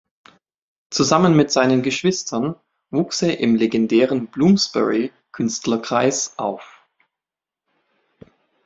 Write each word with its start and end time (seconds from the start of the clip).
Zusammen 0.89 1.35
mit 1.35 1.51
seinen 1.51 1.83
Geschwistern 1.83 2.55
wuchs 2.89 3.21
er 3.21 3.39
im 3.39 3.53
legendären 3.53 4.25
Bloomsbury-Künstlerkreis 4.31 6.39
auf. 6.39 6.87